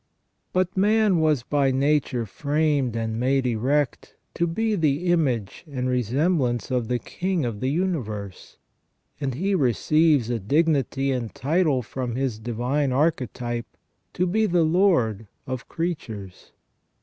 But 0.51 0.75
man 0.75 1.19
was 1.19 1.43
by 1.43 1.69
nature 1.69 2.25
framed 2.25 2.95
and 2.95 3.19
made 3.19 3.45
erect 3.45 4.15
to 4.33 4.47
be 4.47 4.73
the 4.73 5.11
image 5.11 5.63
and 5.71 5.87
resemblance 5.87 6.71
of 6.71 6.87
the 6.87 6.97
King 6.97 7.45
of 7.45 7.59
the 7.59 7.69
universe, 7.69 8.57
and 9.19 9.35
he 9.35 9.53
re 9.53 9.73
ceives 9.73 10.27
a 10.31 10.39
dignity 10.39 11.11
and 11.11 11.35
title 11.35 11.83
from 11.83 12.15
his 12.15 12.39
Divine 12.39 12.91
Archetype 12.91 13.67
to 14.13 14.25
be 14.25 14.47
the 14.47 14.63
lord 14.63 15.27
of 15.45 15.69
creatures. 15.69 16.51